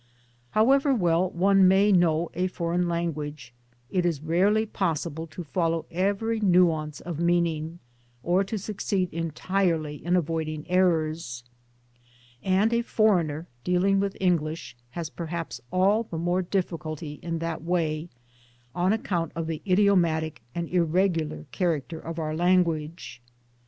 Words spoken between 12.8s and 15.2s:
foreigner dealing with English has